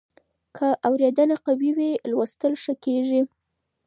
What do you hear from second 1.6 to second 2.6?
وي، لوستل